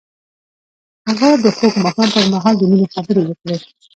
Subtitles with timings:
[1.07, 3.57] هغه د خوږ ماښام پر مهال د مینې خبرې وکړې.